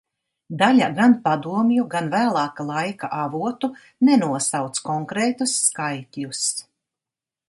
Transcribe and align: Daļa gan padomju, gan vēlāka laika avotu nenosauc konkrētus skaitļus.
Daļa 0.59 0.85
gan 0.99 1.11
padomju, 1.25 1.83
gan 1.91 2.07
vēlāka 2.13 2.65
laika 2.69 3.09
avotu 3.23 3.69
nenosauc 4.09 4.81
konkrētus 4.89 5.55
skaitļus. 5.67 6.41